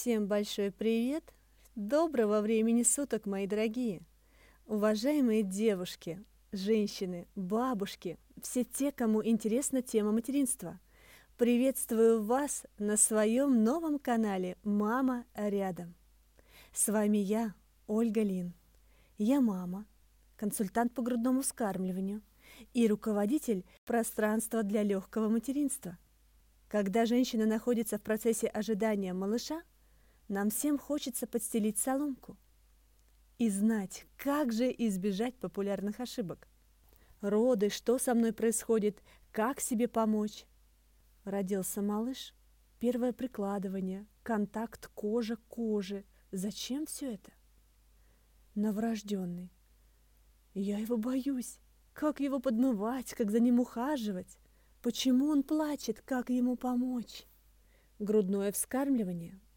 [0.00, 1.22] Всем большой привет!
[1.74, 4.00] Доброго времени суток, мои дорогие!
[4.64, 10.80] Уважаемые девушки, женщины, бабушки, все те, кому интересна тема материнства.
[11.36, 15.94] Приветствую вас на своем новом канале «Мама рядом».
[16.72, 17.52] С вами я,
[17.86, 18.54] Ольга Лин.
[19.18, 19.84] Я мама,
[20.36, 22.22] консультант по грудному вскармливанию
[22.72, 25.98] и руководитель пространства для легкого материнства.
[26.68, 29.60] Когда женщина находится в процессе ожидания малыша,
[30.30, 32.38] нам всем хочется подстелить соломку
[33.38, 36.46] и знать, как же избежать популярных ошибок.
[37.20, 40.46] Роды, что со мной происходит, как себе помочь.
[41.24, 42.32] Родился малыш,
[42.78, 46.04] первое прикладывание, контакт кожа к коже.
[46.30, 47.32] Зачем все это?
[48.54, 49.52] Новорожденный.
[50.54, 51.58] Я его боюсь.
[51.92, 54.38] Как его подмывать, как за ним ухаживать?
[54.80, 57.24] Почему он плачет, как ему помочь?
[57.98, 59.40] Грудное вскармливание–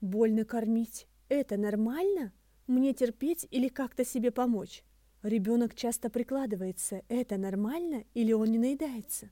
[0.00, 1.06] Больно кормить.
[1.28, 2.32] Это нормально?
[2.66, 4.82] Мне терпеть или как-то себе помочь?
[5.22, 7.02] Ребенок часто прикладывается.
[7.08, 9.30] Это нормально или он не наедается?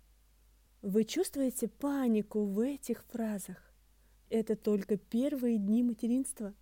[0.82, 3.72] Вы чувствуете панику в этих фразах?
[4.28, 6.54] Это только первые дни материнства.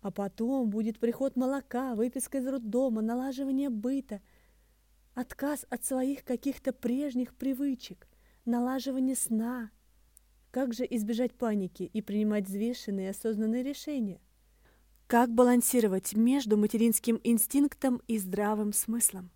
[0.00, 4.22] А потом будет приход молока, выписка из роддома, налаживание быта,
[5.14, 8.08] отказ от своих каких-то прежних привычек,
[8.44, 9.70] налаживание сна,
[10.50, 14.20] как же избежать паники и принимать взвешенные и осознанные решения?
[15.06, 19.30] Как балансировать между материнским инстинктом и здравым смыслом?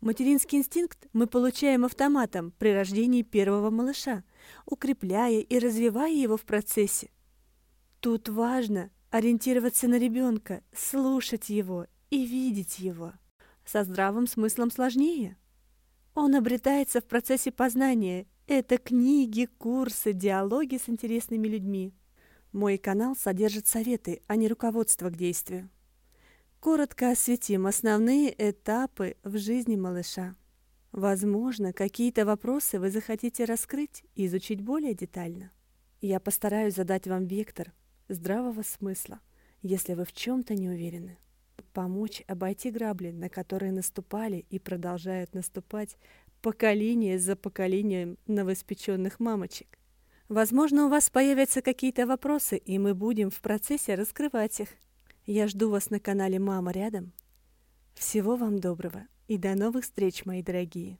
[0.00, 4.22] Материнский инстинкт мы получаем автоматом при рождении первого малыша,
[4.64, 7.10] укрепляя и развивая его в процессе.
[8.00, 13.12] Тут важно ориентироваться на ребенка, слушать его и видеть его.
[13.64, 15.36] Со здравым смыслом сложнее.
[16.14, 21.92] Он обретается в процессе познания это книги, курсы, диалоги с интересными людьми.
[22.52, 25.68] Мой канал содержит советы, а не руководство к действию.
[26.58, 30.34] Коротко осветим основные этапы в жизни малыша.
[30.92, 35.52] Возможно, какие-то вопросы вы захотите раскрыть и изучить более детально.
[36.00, 37.74] Я постараюсь задать вам вектор
[38.08, 39.20] здравого смысла,
[39.60, 41.18] если вы в чем-то не уверены.
[41.74, 45.98] Помочь обойти грабли, на которые наступали и продолжают наступать
[46.40, 49.78] поколение за поколением новоиспеченных мамочек.
[50.28, 54.68] Возможно, у вас появятся какие-то вопросы, и мы будем в процессе раскрывать их.
[55.26, 57.12] Я жду вас на канале «Мама рядом».
[57.94, 60.96] Всего вам доброго и до новых встреч, мои дорогие!